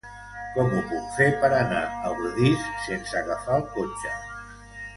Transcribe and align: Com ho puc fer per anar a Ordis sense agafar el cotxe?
Com 0.53 0.71
ho 0.77 0.79
puc 0.91 1.11
fer 1.17 1.27
per 1.43 1.51
anar 1.59 1.83
a 2.09 2.15
Ordis 2.23 2.65
sense 2.89 3.21
agafar 3.23 3.61
el 3.61 3.69
cotxe? 3.77 4.15